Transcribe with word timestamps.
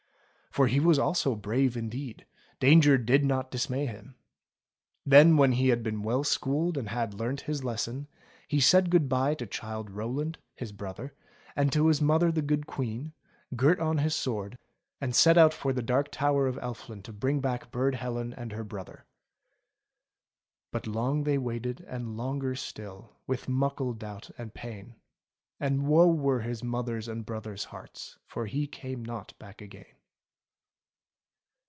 For 0.51 0.67
he 0.67 0.83
also 0.85 1.29
was 1.31 1.39
brave 1.39 1.77
indeed, 1.77 2.25
danger 2.59 2.97
did 2.97 3.23
not 3.23 3.51
dis 3.51 3.69
may 3.69 3.85
him. 3.85 4.15
Then 5.05 5.37
when 5.37 5.53
he 5.53 5.69
had 5.69 5.81
been 5.81 6.01
well 6.03 6.25
schooled 6.25 6.77
and 6.77 6.89
had 6.89 7.13
learnt 7.13 7.39
his 7.47 7.63
lesson, 7.63 8.09
he 8.49 8.59
said 8.59 8.89
good 8.89 9.07
bye 9.07 9.33
to 9.35 9.45
Childe 9.45 9.89
Rowland, 9.91 10.39
his 10.55 10.73
brother. 10.73 11.15
CHILDE 11.55 11.55
ROWLAND 11.55 11.71
279 11.71 11.71
and 11.71 11.71
to 11.71 11.87
his 11.87 12.01
mother 12.05 12.31
the 12.33 12.45
good 12.45 12.67
Queen, 12.67 13.13
girt 13.55 13.79
on 13.79 13.99
his 13.99 14.13
sword, 14.13 14.57
and 14.99 15.15
set 15.15 15.37
out 15.37 15.53
for 15.53 15.71
the 15.71 15.81
Dark 15.81 16.11
Tower 16.11 16.47
of 16.47 16.57
Elfland 16.61 17.03
to 17.05 17.13
bring 17.13 17.39
back 17.39 17.71
Burd 17.71 17.95
Helen 17.95 18.33
and 18.33 18.51
her 18.51 18.65
brother. 18.65 19.05
But 20.73 20.85
long 20.85 21.23
they 21.23 21.37
waited, 21.37 21.79
and 21.87 22.17
longer 22.17 22.55
still. 22.55 23.15
With 23.25 23.47
muckle 23.47 23.93
doubt 23.93 24.29
and 24.37 24.53
pain. 24.53 24.95
And 25.61 25.83
woe 25.87 26.11
were 26.11 26.41
his 26.41 26.61
mother's 26.61 27.07
and 27.07 27.25
brother's 27.25 27.67
heartSy 27.67 28.17
For 28.27 28.47
he 28.47 28.67
came 28.67 29.05
not 29.05 29.31
back 29.39 29.61
again. 29.61 29.85